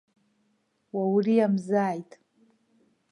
[0.95, 2.09] Уауриамзааит.